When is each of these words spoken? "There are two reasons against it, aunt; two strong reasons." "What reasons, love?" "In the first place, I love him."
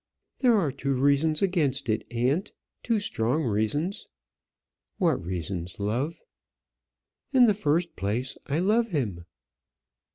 "There 0.39 0.55
are 0.57 0.71
two 0.71 0.93
reasons 0.95 1.43
against 1.43 1.87
it, 1.87 2.05
aunt; 2.09 2.53
two 2.81 2.99
strong 2.99 3.43
reasons." 3.43 4.07
"What 4.97 5.23
reasons, 5.23 5.75
love?" 5.79 6.23
"In 7.33 7.45
the 7.45 7.53
first 7.53 7.95
place, 7.95 8.35
I 8.47 8.57
love 8.57 8.87
him." 8.87 9.25